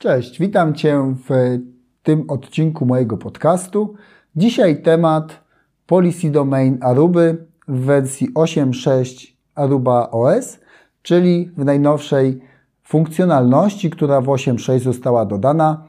Cześć, 0.00 0.38
witam 0.38 0.74
Cię 0.74 1.14
w 1.28 1.58
tym 2.02 2.24
odcinku 2.28 2.86
mojego 2.86 3.16
podcastu. 3.16 3.94
Dzisiaj 4.36 4.82
temat 4.82 5.40
Policy 5.86 6.30
Domain 6.30 6.78
Aruby 6.80 7.46
w 7.68 7.80
wersji 7.80 8.34
8.6 8.34 9.32
Aruba 9.54 10.10
OS, 10.10 10.58
czyli 11.02 11.50
w 11.56 11.64
najnowszej 11.64 12.40
funkcjonalności, 12.82 13.90
która 13.90 14.20
w 14.20 14.26
8.6 14.26 14.78
została 14.78 15.26
dodana 15.26 15.84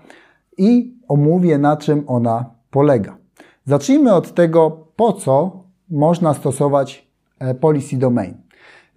i 0.57 0.98
omówię 1.07 1.57
na 1.57 1.78
czym 1.78 2.04
ona 2.07 2.46
polega. 2.71 3.18
Zacznijmy 3.66 4.14
od 4.14 4.34
tego, 4.34 4.88
po 4.96 5.14
co 5.14 5.64
można 5.89 6.34
stosować 6.34 7.07
e, 7.39 7.55
Policy 7.55 7.98
Domain. 7.98 8.34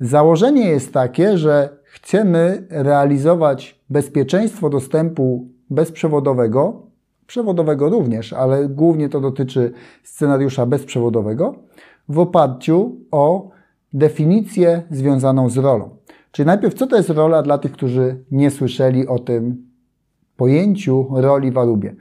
Założenie 0.01 0.69
jest 0.69 0.93
takie, 0.93 1.39
że 1.39 1.84
chcemy 1.95 2.67
realizować 2.71 3.81
bezpieczeństwo 3.91 4.71
dostępu 4.71 5.49
bezprzewodowego, 5.71 6.87
przewodowego 7.27 7.89
również, 7.89 8.33
ale 8.33 8.69
głównie 8.69 9.09
to 9.09 9.21
dotyczy 9.21 9.73
scenariusza 10.03 10.67
bezprzewodowego, 10.67 11.55
w 12.09 12.19
oparciu 12.19 12.97
o 13.11 13.51
definicję 13.93 14.83
związaną 14.91 15.49
z 15.49 15.57
rolą. 15.57 15.97
Czyli 16.31 16.47
najpierw, 16.47 16.75
co 16.75 16.87
to 16.87 16.97
jest 16.97 17.11
rola 17.11 17.43
dla 17.43 17.59
tych, 17.59 17.73
którzy 17.73 18.25
nie 18.31 18.51
słyszeli 18.51 19.09
o 19.09 19.19
tym 19.19 19.67
pojęciu 20.37 21.07
roli 21.11 21.51
w 21.51 21.59
Arubie. 21.59 21.95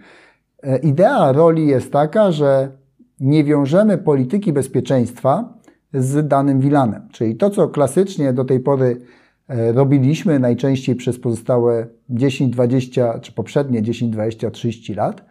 E, 0.64 0.78
idea 0.78 1.32
roli 1.32 1.68
jest 1.68 1.92
taka, 1.92 2.32
że 2.32 2.72
nie 3.20 3.44
wiążemy 3.44 3.98
polityki 3.98 4.54
bezpieczeństwa 4.54 5.54
z 5.94 6.28
danym 6.28 6.62
VLANem. 6.62 7.08
Czyli 7.12 7.36
to, 7.36 7.50
co 7.50 7.68
klasycznie 7.68 8.34
do 8.34 8.46
tej 8.46 8.60
pory 8.60 9.02
robiliśmy 9.50 10.40
najczęściej 10.40 10.96
przez 10.96 11.20
pozostałe 11.20 11.88
10, 12.10 12.54
20 12.54 13.20
czy 13.20 13.32
poprzednie 13.32 13.82
10, 13.82 14.14
20, 14.14 14.52
30 14.52 14.94
lat, 14.94 15.26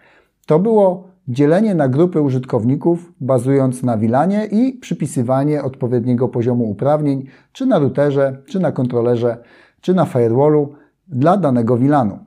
to 0.46 0.58
było 0.58 1.08
dzielenie 1.28 1.74
na 1.74 1.88
grupy 1.88 2.20
użytkowników 2.20 3.12
bazując 3.20 3.82
na 3.82 3.96
VLANie 3.96 4.44
i 4.44 4.72
przypisywanie 4.72 5.62
odpowiedniego 5.62 6.28
poziomu 6.28 6.70
uprawnień, 6.70 7.26
czy 7.52 7.66
na 7.66 7.78
routerze, 7.78 8.38
czy 8.46 8.60
na 8.60 8.72
kontrolerze, 8.72 9.36
czy 9.80 9.94
na 9.94 10.04
firewallu 10.04 10.74
dla 11.08 11.36
danego 11.36 11.76
VLANu. 11.76 12.18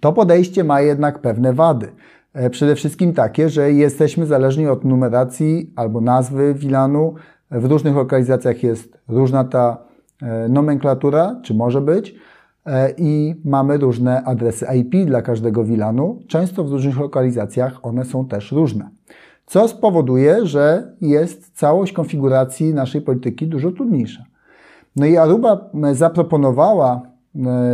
To 0.00 0.12
podejście 0.12 0.64
ma 0.64 0.80
jednak 0.80 1.18
pewne 1.18 1.52
wady. 1.52 1.88
E, 2.34 2.50
przede 2.50 2.74
wszystkim 2.74 3.12
takie, 3.12 3.48
że 3.48 3.72
jesteśmy 3.72 4.26
zależni 4.26 4.66
od 4.66 4.84
numeracji 4.84 5.72
albo 5.76 6.00
nazwy 6.00 6.54
VLANu. 6.54 7.14
W 7.50 7.64
różnych 7.64 7.94
lokalizacjach 7.94 8.62
jest 8.62 8.98
różna 9.08 9.44
ta 9.44 9.76
e, 9.76 9.91
nomenklatura, 10.48 11.40
czy 11.42 11.54
może 11.54 11.80
być, 11.80 12.14
e, 12.66 12.94
i 12.96 13.34
mamy 13.44 13.78
różne 13.78 14.22
adresy 14.22 14.66
IP 14.76 15.06
dla 15.06 15.22
każdego 15.22 15.64
VLANu. 15.64 16.20
Często 16.28 16.64
w 16.64 16.72
różnych 16.72 16.98
lokalizacjach 16.98 17.78
one 17.82 18.04
są 18.04 18.26
też 18.26 18.52
różne. 18.52 18.90
Co 19.46 19.68
spowoduje, 19.68 20.46
że 20.46 20.92
jest 21.00 21.58
całość 21.58 21.92
konfiguracji 21.92 22.74
naszej 22.74 23.00
polityki 23.00 23.46
dużo 23.46 23.72
trudniejsza. 23.72 24.24
No 24.96 25.06
i 25.06 25.16
Aruba 25.16 25.70
zaproponowała 25.92 27.02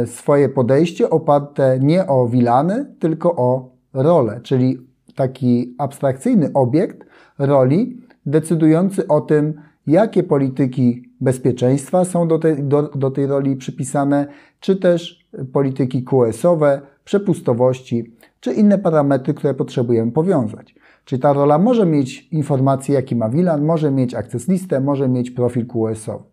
swoje 0.07 0.49
podejście 0.49 1.11
oparte 1.11 1.79
nie 1.81 2.07
o 2.07 2.27
VLANy, 2.27 2.87
tylko 2.99 3.37
o 3.37 3.71
rolę, 3.93 4.41
czyli 4.43 4.79
taki 5.15 5.75
abstrakcyjny 5.79 6.51
obiekt 6.55 7.07
roli 7.39 8.01
decydujący 8.27 9.09
o 9.09 9.21
tym, 9.21 9.55
jakie 9.89 10.23
polityki 10.23 11.13
bezpieczeństwa 11.21 12.05
są 12.05 12.29
do 12.29 12.39
tej, 12.39 12.63
do, 12.63 12.83
do 12.83 13.11
tej 13.11 13.27
roli 13.27 13.57
przypisane, 13.57 14.27
czy 14.61 14.77
też 14.77 15.29
polityki 15.53 16.05
QS-owe, 16.05 16.81
przepustowości, 17.05 18.15
czy 18.41 18.53
inne 18.53 18.79
parametry, 18.79 19.35
które 19.35 19.55
potrzebujemy 19.55 20.13
powiązać. 20.13 20.75
Czyli 21.05 21.23
ta 21.23 21.33
rola 21.33 21.59
może 21.59 21.87
mieć 21.87 22.29
informacje, 22.33 22.95
jaki 22.95 23.17
ma 23.17 23.29
VLAN, 23.29 23.65
może 23.65 23.91
mieć 23.91 24.15
access 24.15 24.49
listę, 24.49 24.81
może 24.81 25.09
mieć 25.09 25.31
profil 25.31 25.67
QS-owy. 25.67 26.25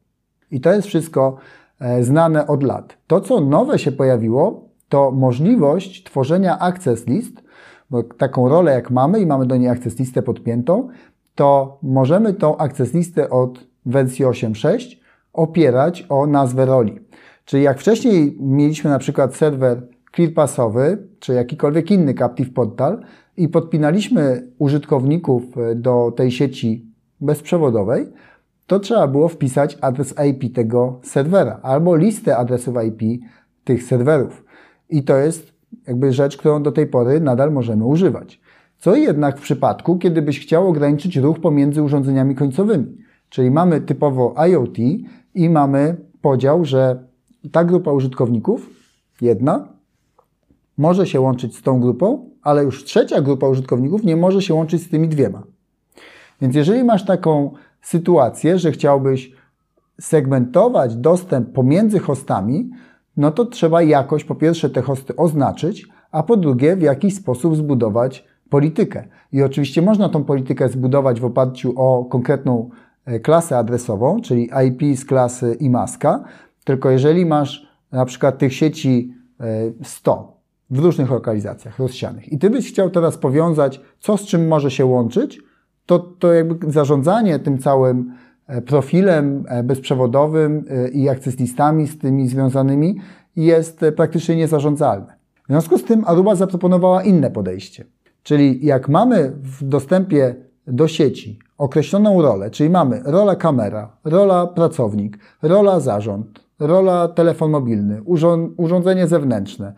I 0.52 0.62
to 0.62 0.74
jest 0.74 0.88
wszystko 0.88 1.38
e, 1.80 2.04
znane 2.04 2.48
od 2.48 2.64
lat. 2.64 2.98
To, 3.08 3.22
co 3.22 3.42
nowe 3.42 3.80
się 3.80 3.92
pojawiło, 3.92 4.70
to 4.90 5.12
możliwość 5.12 6.04
tworzenia 6.04 6.60
access 6.60 7.08
list 7.08 7.46
bo 7.90 8.04
taką 8.04 8.50
rolę 8.50 8.72
jak 8.72 8.92
mamy 8.92 9.20
i 9.20 9.26
mamy 9.26 9.46
do 9.46 9.58
niej 9.58 9.70
access 9.70 10.00
listę 10.00 10.22
podpiętą, 10.22 10.90
to 11.36 11.80
możemy 11.84 12.34
tą 12.34 12.58
access 12.58 12.94
listę 12.94 13.30
od 13.30 13.68
wersji 13.86 14.26
8.6 14.26 14.98
opierać 15.34 16.06
o 16.10 16.28
nazwę 16.28 16.66
roli. 16.66 17.00
Czyli 17.46 17.64
jak 17.64 17.80
wcześniej 17.80 18.38
mieliśmy 18.40 18.90
na 18.90 19.00
przykład 19.00 19.36
serwer 19.36 19.88
ClearPassowy, 20.16 21.08
czy 21.20 21.34
jakikolwiek 21.34 21.92
inny 21.92 22.14
Captive 22.14 22.54
Portal 22.54 23.02
i 23.38 23.50
podpinaliśmy 23.50 24.48
użytkowników 24.58 25.58
e, 25.58 25.76
do 25.76 26.14
tej 26.16 26.32
sieci 26.32 26.86
bezprzewodowej, 27.22 28.06
to 28.68 28.80
trzeba 28.80 29.08
było 29.08 29.28
wpisać 29.28 29.78
adres 29.82 30.16
IP 30.30 30.56
tego 30.56 31.00
serwera 31.04 31.60
albo 31.64 31.96
listę 31.96 32.38
adresów 32.38 32.76
IP 32.88 33.24
tych 33.64 33.84
serwerów. 33.84 34.46
I 34.90 35.04
to 35.04 35.18
jest 35.18 35.54
jakby 35.88 36.14
rzecz, 36.14 36.38
którą 36.38 36.64
do 36.64 36.72
tej 36.72 36.88
pory 36.88 37.20
nadal 37.20 37.52
możemy 37.52 37.86
używać. 37.86 38.42
Co 38.78 38.96
jednak 38.96 39.38
w 39.38 39.42
przypadku, 39.42 39.98
kiedy 39.98 40.22
byś 40.22 40.40
chciał 40.40 40.68
ograniczyć 40.68 41.18
ruch 41.18 41.40
pomiędzy 41.40 41.84
urządzeniami 41.84 42.36
końcowymi. 42.36 42.98
Czyli 43.30 43.52
mamy 43.52 43.82
typowo 43.82 44.36
IoT 44.48 44.78
i 45.36 45.50
mamy 45.50 45.96
podział, 46.22 46.66
że 46.66 47.04
ta 47.52 47.64
grupa 47.64 47.92
użytkowników, 47.92 48.70
jedna, 49.22 49.68
może 50.78 51.08
się 51.08 51.22
łączyć 51.22 51.58
z 51.58 51.62
tą 51.62 51.80
grupą, 51.80 52.30
ale 52.42 52.64
już 52.64 52.84
trzecia 52.84 53.22
grupa 53.22 53.48
użytkowników 53.48 54.04
nie 54.04 54.16
może 54.16 54.42
się 54.42 54.54
łączyć 54.54 54.82
z 54.82 54.90
tymi 54.90 55.10
dwiema. 55.10 55.44
Więc 56.42 56.56
jeżeli 56.56 56.84
masz 56.84 57.06
taką 57.06 57.52
sytuację, 57.82 58.60
że 58.60 58.72
chciałbyś 58.72 59.32
segmentować 60.02 60.96
dostęp 60.96 61.54
pomiędzy 61.54 62.00
hostami, 62.00 62.70
no 63.18 63.32
to 63.32 63.46
trzeba 63.46 63.82
jakoś 63.82 64.24
po 64.24 64.36
pierwsze 64.36 64.70
te 64.70 64.82
hosty 64.82 65.16
oznaczyć, 65.16 65.88
a 66.12 66.24
po 66.24 66.38
drugie 66.38 66.76
w 66.76 66.82
jakiś 66.82 67.16
sposób 67.16 67.56
zbudować 67.56 68.26
politykę. 68.50 69.08
I 69.32 69.44
oczywiście 69.44 69.82
można 69.82 70.10
tą 70.10 70.24
politykę 70.24 70.70
zbudować 70.70 71.22
w 71.22 71.26
oparciu 71.26 71.74
o 71.78 72.06
konkretną 72.06 72.70
e, 73.06 73.20
klasę 73.20 73.58
adresową, 73.58 74.22
czyli 74.22 74.50
IP 74.68 74.98
z 74.98 75.06
klasy 75.06 75.58
imaska, 75.60 76.24
tylko 76.64 76.90
jeżeli 76.90 77.26
masz 77.26 77.68
na 77.92 78.06
przykład 78.06 78.38
tych 78.38 78.54
sieci 78.54 79.14
100 79.84 80.12
e, 80.12 80.76
w 80.76 80.80
różnych 80.80 81.12
lokalizacjach 81.12 81.80
rozsianych 81.80 82.32
i 82.34 82.38
ty 82.38 82.50
byś 82.50 82.70
chciał 82.70 82.90
teraz 82.90 83.18
powiązać, 83.18 83.82
co 84.00 84.18
z 84.18 84.26
czym 84.26 84.48
może 84.48 84.72
się 84.72 84.86
łączyć, 84.86 85.40
to, 85.86 86.00
to 86.00 86.34
jakby 86.34 86.72
zarządzanie 86.72 87.40
tym 87.40 87.58
całym 87.58 88.12
E, 88.48 88.62
profilem 88.62 89.46
bezprzewodowym 89.64 90.66
i 90.94 91.10
access 91.10 91.40
listami 91.40 91.88
z 91.88 92.00
tymi 92.00 92.28
związanymi 92.28 92.96
jest 93.36 93.86
praktycznie 93.96 94.36
niezarządzalne. 94.36 95.16
W 95.44 95.48
związku 95.48 95.78
z 95.78 95.84
tym 95.84 96.04
Aruba 96.06 96.36
zaproponowała 96.36 97.04
inne 97.04 97.32
podejście. 97.32 97.86
Czyli 98.26 98.66
jak 98.66 98.90
mamy 98.90 99.32
w 99.42 99.64
dostępie 99.64 100.36
do 100.68 100.88
sieci 100.88 101.40
określoną 101.58 102.22
rolę, 102.22 102.52
czyli 102.52 102.70
mamy 102.70 103.02
rola 103.06 103.36
kamera, 103.36 103.98
rola 104.04 104.48
pracownik, 104.48 105.18
rola 105.42 105.80
zarząd, 105.80 106.40
rola 106.60 107.08
telefon 107.08 107.52
mobilny, 107.52 108.02
urządzenie 108.58 109.08
zewnętrzne, 109.08 109.74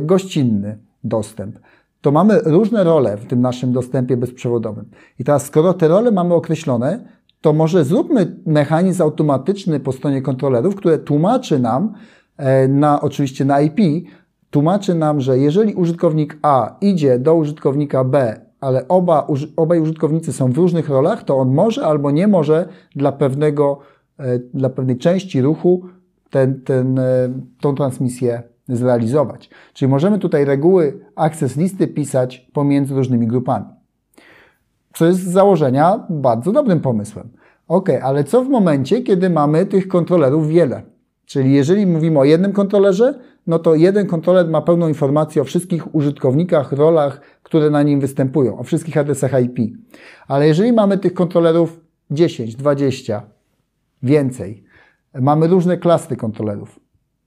gościnny 0.00 0.78
dostęp, 1.04 1.58
to 2.00 2.12
mamy 2.12 2.40
różne 2.44 2.84
role 2.84 3.16
w 3.16 3.26
tym 3.26 3.40
naszym 3.40 3.72
dostępie 3.72 4.16
bezprzewodowym. 4.16 4.84
I 5.18 5.24
teraz, 5.24 5.46
skoro 5.46 5.74
te 5.74 5.88
role 5.88 6.10
mamy 6.10 6.34
określone, 6.34 7.04
to 7.40 7.52
może 7.52 7.84
zróbmy 7.84 8.36
mechanizm 8.46 9.02
automatyczny 9.02 9.80
po 9.80 9.92
stronie 9.92 10.22
kontrolerów, 10.22 10.76
który 10.76 10.98
tłumaczy 10.98 11.58
nam, 11.58 11.94
e, 12.36 12.68
na, 12.68 13.00
oczywiście 13.00 13.44
na 13.44 13.60
IP, 13.60 14.08
tłumaczy 14.54 14.94
nam, 14.94 15.20
że 15.20 15.38
jeżeli 15.38 15.74
użytkownik 15.74 16.38
A 16.42 16.76
idzie 16.80 17.18
do 17.18 17.34
użytkownika 17.34 18.04
B, 18.04 18.40
ale 18.60 18.88
oba, 18.88 19.26
obaj 19.56 19.80
użytkownicy 19.80 20.32
są 20.32 20.52
w 20.52 20.56
różnych 20.56 20.88
rolach, 20.88 21.22
to 21.22 21.36
on 21.36 21.54
może 21.54 21.86
albo 21.86 22.10
nie 22.10 22.28
może 22.28 22.68
dla 22.96 23.12
pewnego, 23.12 23.78
e, 24.18 24.38
dla 24.38 24.68
pewnej 24.68 24.98
części 24.98 25.42
ruchu 25.42 25.82
ten, 26.30 26.60
ten, 26.62 26.98
e, 26.98 27.04
tą 27.60 27.74
transmisję 27.74 28.42
zrealizować. 28.68 29.50
Czyli 29.72 29.88
możemy 29.88 30.18
tutaj 30.18 30.44
reguły 30.44 31.00
access 31.16 31.56
listy 31.56 31.86
pisać 31.88 32.50
pomiędzy 32.52 32.94
różnymi 32.94 33.26
grupami 33.26 33.64
co 34.94 35.06
jest 35.06 35.20
z 35.20 35.32
założenia 35.32 36.06
bardzo 36.10 36.52
dobrym 36.52 36.80
pomysłem. 36.80 37.28
Ok, 37.68 37.88
ale 38.02 38.24
co 38.24 38.44
w 38.44 38.48
momencie, 38.48 39.02
kiedy 39.02 39.30
mamy 39.30 39.66
tych 39.66 39.88
kontrolerów 39.88 40.48
wiele? 40.48 40.82
Czyli 41.26 41.52
jeżeli 41.52 41.86
mówimy 41.86 42.18
o 42.18 42.24
jednym 42.24 42.52
kontrolerze, 42.52 43.14
no 43.46 43.58
to 43.58 43.74
jeden 43.74 44.06
kontroler 44.06 44.48
ma 44.48 44.62
pełną 44.62 44.88
informację 44.88 45.42
o 45.42 45.44
wszystkich 45.44 45.94
użytkownikach, 45.94 46.72
rolach, 46.72 47.20
które 47.42 47.70
na 47.70 47.82
nim 47.82 48.00
występują, 48.00 48.58
o 48.58 48.62
wszystkich 48.62 48.96
adresach 48.96 49.42
IP. 49.42 49.58
Ale 50.28 50.46
jeżeli 50.46 50.72
mamy 50.72 50.98
tych 50.98 51.14
kontrolerów 51.14 51.80
10, 52.10 52.56
20, 52.56 53.22
więcej, 54.02 54.64
mamy 55.20 55.46
różne 55.46 55.76
klasy 55.76 56.16
kontrolerów, 56.16 56.80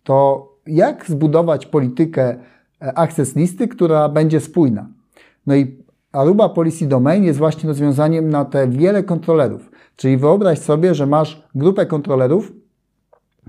to 0.03 0.47
jak 0.67 1.05
zbudować 1.05 1.65
politykę 1.65 2.37
access 2.79 3.35
listy, 3.35 3.67
która 3.67 4.09
będzie 4.09 4.39
spójna. 4.39 4.87
No 5.47 5.55
i 5.55 5.77
Aruba 6.11 6.49
Policy 6.49 6.87
Domain 6.87 7.23
jest 7.23 7.39
właśnie 7.39 7.67
rozwiązaniem 7.67 8.29
na 8.29 8.45
te 8.45 8.67
wiele 8.67 9.03
kontrolerów. 9.03 9.71
Czyli 9.95 10.17
wyobraź 10.17 10.59
sobie, 10.59 10.95
że 10.95 11.05
masz 11.05 11.43
grupę 11.55 11.85
kontrolerów, 11.85 12.51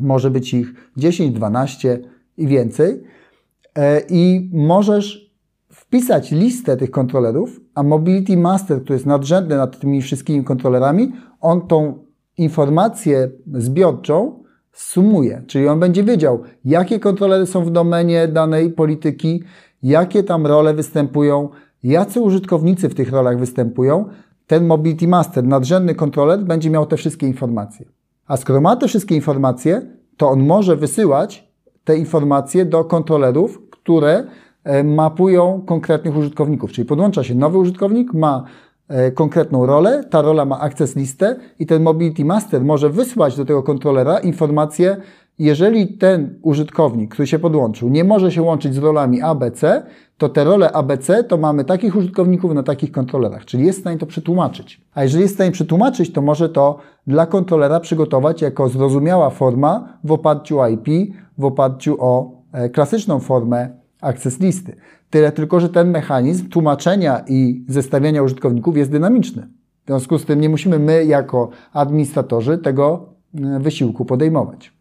może 0.01 0.31
być 0.31 0.55
ich 0.55 0.91
10, 0.97 1.35
12 1.35 2.01
i 2.37 2.47
więcej, 2.47 3.03
e, 3.75 4.01
i 4.09 4.51
możesz 4.53 5.35
wpisać 5.71 6.31
listę 6.31 6.77
tych 6.77 6.91
kontrolerów, 6.91 7.61
a 7.75 7.83
Mobility 7.83 8.37
Master, 8.37 8.83
który 8.83 8.95
jest 8.95 9.07
nadrzędny 9.07 9.57
nad 9.57 9.81
tymi 9.81 10.03
wszystkimi 10.03 10.45
kontrolerami, 10.45 11.13
on 11.41 11.67
tą 11.67 12.05
informację 12.39 13.31
zbiorczą 13.55 14.43
sumuje, 14.73 15.43
czyli 15.47 15.69
on 15.69 15.81
będzie 15.81 16.05
wiedział, 16.05 16.43
jakie 16.65 17.01
kontrolery 17.01 17.47
są 17.47 17.65
w 17.65 17.71
domenie 17.71 18.29
danej 18.29 18.71
polityki, 18.71 19.43
jakie 19.83 20.23
tam 20.23 20.47
role 20.47 20.75
występują, 20.75 21.49
jacy 21.83 22.21
użytkownicy 22.21 22.89
w 22.89 22.95
tych 22.95 23.11
rolach 23.11 23.39
występują. 23.39 24.05
Ten 24.47 24.67
Mobility 24.67 25.09
Master, 25.09 25.45
nadrzędny 25.45 25.95
kontroler, 25.95 26.45
będzie 26.45 26.71
miał 26.71 26.87
te 26.87 26.97
wszystkie 26.97 27.27
informacje. 27.27 27.87
A 28.29 28.37
skoro 28.37 28.61
ma 28.61 28.77
te 28.77 28.89
wszystkie 28.89 29.15
informacje, 29.15 29.83
to 30.17 30.29
on 30.29 30.47
może 30.47 30.77
wysyłać 30.77 31.49
te 31.85 31.97
informacje 31.97 32.65
do 32.65 32.85
kontrolerów, 32.85 33.63
które 33.71 34.25
e, 34.65 34.85
mapują 34.85 35.63
konkretnych 35.67 36.17
użytkowników. 36.17 36.73
Czyli 36.73 36.85
podłącza 36.85 37.25
się 37.25 37.35
nowy 37.35 37.59
użytkownik, 37.59 38.15
ma 38.15 38.45
e, 38.89 39.11
konkretną 39.11 39.67
rolę, 39.67 40.05
ta 40.11 40.23
rola 40.23 40.45
ma 40.45 40.61
access 40.61 40.97
listę 40.97 41.37
i 41.59 41.67
ten 41.67 41.83
Mobility 41.83 42.25
Master 42.25 42.65
może 42.65 42.91
wysłać 42.91 43.37
do 43.37 43.45
tego 43.45 43.63
kontrolera 43.63 44.19
informację, 44.19 44.97
jeżeli 45.39 45.89
ten 45.89 46.39
użytkownik, 46.43 47.11
który 47.15 47.27
się 47.27 47.39
podłączył, 47.39 47.89
nie 47.89 48.05
może 48.05 48.33
się 48.33 48.43
łączyć 48.43 48.75
z 48.75 48.79
rolami 48.79 49.23
ABC, 49.23 49.83
to 50.19 50.29
te 50.29 50.45
role 50.45 50.73
ABC 50.73 51.25
to 51.25 51.37
mamy 51.37 51.65
takich 51.65 51.97
użytkowników 51.97 52.55
na 52.55 52.63
takich 52.63 52.93
kontrolerach, 52.93 53.45
czyli 53.45 53.67
jest 53.67 53.79
w 53.79 53.81
stanie 53.81 53.99
to 53.99 54.07
przetłumaczyć. 54.07 54.81
A 54.95 55.03
jeżeli 55.03 55.23
jest 55.23 55.35
w 55.35 55.37
stanie 55.37 55.51
przetłumaczyć, 55.51 56.13
to 56.13 56.23
może 56.23 56.49
to 56.49 56.79
dla 57.07 57.27
kontrolera 57.27 57.81
przygotować 57.81 58.43
jako 58.43 58.69
zrozumiała 58.69 59.31
forma 59.31 59.99
w 60.05 60.13
oparciu 60.13 60.61
o 60.61 60.69
IP, 60.69 61.15
w 61.39 61.45
oparciu 61.45 61.97
o 62.01 62.31
e, 62.53 62.69
klasyczną 62.69 63.21
formę 63.21 63.69
access 64.01 64.41
listy. 64.41 64.77
Tyle 65.11 65.33
tylko, 65.33 65.61
że 65.61 65.69
ten 65.69 65.91
mechanizm 65.91 66.49
tłumaczenia 66.49 67.25
i 67.29 67.65
zestawiania 67.69 68.23
użytkowników 68.23 68.77
jest 68.77 68.91
dynamiczny. 68.91 69.49
W 69.85 69.87
związku 69.87 70.19
z 70.19 70.25
tym 70.25 70.41
nie 70.41 70.49
musimy 70.49 70.79
my 70.79 71.05
jako 71.05 71.49
administratorzy 71.73 72.59
tego 72.59 73.07
e, 73.35 73.61
wysiłku 73.61 74.05
podejmować. 74.05 74.78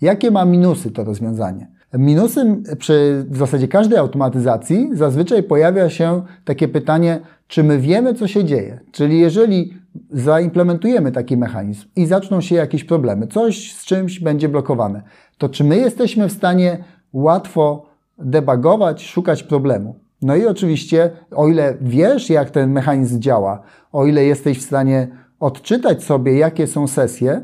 Jakie 0.00 0.30
ma 0.30 0.44
minusy 0.44 0.90
to 0.90 1.04
rozwiązanie? 1.04 1.68
Minusem 1.94 2.62
przy 2.78 3.24
w 3.30 3.36
zasadzie 3.36 3.68
każdej 3.68 3.98
automatyzacji 3.98 4.90
zazwyczaj 4.92 5.42
pojawia 5.42 5.90
się 5.90 6.22
takie 6.44 6.68
pytanie, 6.68 7.20
czy 7.46 7.64
my 7.64 7.78
wiemy, 7.78 8.14
co 8.14 8.28
się 8.28 8.44
dzieje. 8.44 8.80
Czyli 8.92 9.20
jeżeli 9.20 9.74
zaimplementujemy 10.10 11.12
taki 11.12 11.36
mechanizm 11.36 11.86
i 11.96 12.06
zaczną 12.06 12.40
się 12.40 12.54
jakieś 12.54 12.84
problemy, 12.84 13.26
coś 13.26 13.72
z 13.72 13.84
czymś 13.84 14.20
będzie 14.20 14.48
blokowane, 14.48 15.02
to 15.38 15.48
czy 15.48 15.64
my 15.64 15.76
jesteśmy 15.76 16.28
w 16.28 16.32
stanie 16.32 16.84
łatwo 17.12 17.86
debugować, 18.18 19.06
szukać 19.06 19.42
problemu? 19.42 19.94
No 20.22 20.36
i 20.36 20.46
oczywiście, 20.46 21.10
o 21.30 21.48
ile 21.48 21.74
wiesz, 21.80 22.30
jak 22.30 22.50
ten 22.50 22.72
mechanizm 22.72 23.20
działa, 23.20 23.62
o 23.92 24.06
ile 24.06 24.24
jesteś 24.24 24.58
w 24.58 24.66
stanie 24.66 25.08
odczytać 25.40 26.04
sobie, 26.04 26.38
jakie 26.38 26.66
są 26.66 26.86
sesje, 26.86 27.40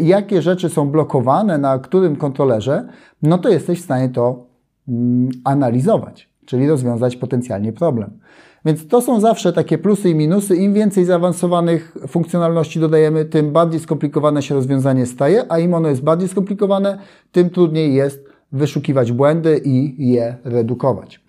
jakie 0.00 0.42
rzeczy 0.42 0.68
są 0.68 0.90
blokowane 0.90 1.58
na 1.58 1.78
którym 1.78 2.16
kontrolerze, 2.16 2.88
no 3.22 3.38
to 3.38 3.48
jesteś 3.48 3.80
w 3.80 3.84
stanie 3.84 4.08
to 4.08 4.46
mm, 4.88 5.30
analizować, 5.44 6.28
czyli 6.46 6.68
rozwiązać 6.68 7.16
potencjalnie 7.16 7.72
problem. 7.72 8.18
Więc 8.64 8.88
to 8.88 9.00
są 9.00 9.20
zawsze 9.20 9.52
takie 9.52 9.78
plusy 9.78 10.10
i 10.10 10.14
minusy. 10.14 10.56
Im 10.56 10.74
więcej 10.74 11.04
zaawansowanych 11.04 11.96
funkcjonalności 12.08 12.80
dodajemy, 12.80 13.24
tym 13.24 13.52
bardziej 13.52 13.80
skomplikowane 13.80 14.42
się 14.42 14.54
rozwiązanie 14.54 15.06
staje, 15.06 15.44
a 15.48 15.58
im 15.58 15.74
ono 15.74 15.88
jest 15.88 16.02
bardziej 16.02 16.28
skomplikowane, 16.28 16.98
tym 17.32 17.50
trudniej 17.50 17.94
jest 17.94 18.24
wyszukiwać 18.52 19.12
błędy 19.12 19.60
i 19.64 20.08
je 20.12 20.36
redukować. 20.44 21.20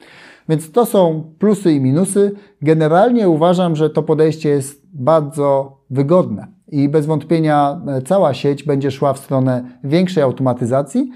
Więc 0.49 0.71
to 0.71 0.85
są 0.85 1.23
plusy 1.39 1.71
i 1.73 1.81
minusy. 1.81 2.31
Generalnie 2.61 3.29
uważam, 3.29 3.75
że 3.75 3.89
to 3.89 4.03
podejście 4.03 4.49
jest 4.49 4.81
bardzo 4.93 5.77
wygodne 5.89 6.47
i 6.71 6.89
bez 6.89 7.05
wątpienia 7.05 7.81
e, 7.87 8.01
cała 8.01 8.33
sieć 8.33 8.63
będzie 8.63 8.91
szła 8.91 9.13
w 9.13 9.19
stronę 9.19 9.63
większej 9.83 10.23
automatyzacji 10.23 11.11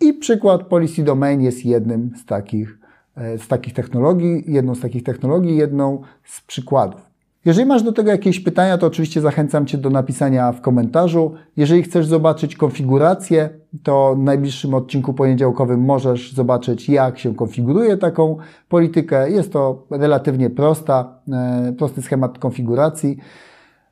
i 0.00 0.12
przykład 0.12 0.62
Policy 0.62 1.02
Domain 1.02 1.40
jest 1.40 1.64
jednym 1.64 2.10
z 2.16 2.24
takich, 2.24 2.78
e, 3.16 3.38
z 3.38 3.48
takich 3.48 3.74
technologii, 3.74 4.44
jedną 4.46 4.74
z 4.74 4.80
takich 4.80 5.02
technologii, 5.02 5.56
jedną 5.56 6.02
z 6.24 6.40
przykładów. 6.40 7.08
Jeżeli 7.44 7.66
masz 7.66 7.82
do 7.82 7.92
tego 7.92 8.10
jakieś 8.10 8.40
pytania, 8.40 8.78
to 8.78 8.86
oczywiście 8.86 9.20
zachęcam 9.20 9.66
Cię 9.66 9.78
do 9.78 9.90
napisania 9.90 10.52
w 10.52 10.60
komentarzu. 10.60 11.34
Jeżeli 11.56 11.82
chcesz 11.82 12.06
zobaczyć 12.06 12.56
konfigurację, 12.56 13.50
to 13.82 14.14
w 14.14 14.18
najbliższym 14.18 14.74
odcinku 14.74 15.14
poniedziałkowym 15.14 15.80
możesz 15.80 16.32
zobaczyć, 16.32 16.88
jak 16.88 17.18
się 17.18 17.34
konfiguruje 17.34 17.96
taką 17.96 18.36
politykę. 18.68 19.30
Jest 19.30 19.52
to 19.52 19.86
relatywnie 19.90 20.50
prosta, 20.50 21.20
e, 21.32 21.72
prosty 21.78 22.02
schemat 22.02 22.38
konfiguracji. 22.38 23.18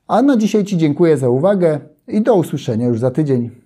A 0.09 0.23
na 0.23 0.37
dzisiaj 0.37 0.65
Ci 0.65 0.77
dziękuję 0.77 1.17
za 1.17 1.29
uwagę 1.29 1.81
i 2.09 2.23
do 2.23 2.35
usłyszenia 2.35 2.87
już 2.87 2.99
za 2.99 3.11
tydzień. 3.11 3.66